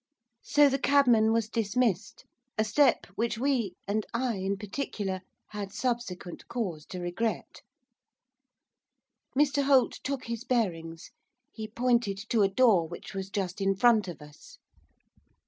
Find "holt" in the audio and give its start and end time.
9.65-9.99